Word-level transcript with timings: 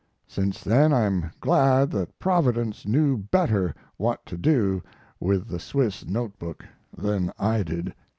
Since 0.25 0.63
then 0.63 0.91
I'm 0.91 1.29
glad 1.41 1.91
that 1.91 2.17
Providence 2.17 2.87
knew 2.87 3.17
better 3.17 3.75
what 3.97 4.25
to 4.25 4.35
do 4.35 4.81
with 5.19 5.47
the 5.47 5.59
Swiss 5.59 6.07
notebook 6.07 6.65
than 6.97 7.31
I 7.37 7.61
did. 7.61 7.93